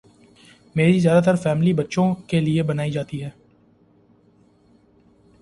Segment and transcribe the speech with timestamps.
[0.75, 3.29] میری زیادہ تر فلمیں بچوں کیلئے بنائی جاتی ہیں